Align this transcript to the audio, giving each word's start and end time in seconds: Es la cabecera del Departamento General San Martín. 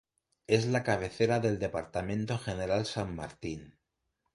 Es 0.47 0.65
la 0.65 0.81
cabecera 0.83 1.39
del 1.39 1.59
Departamento 1.59 2.39
General 2.39 2.87
San 2.87 3.15
Martín. 3.15 3.77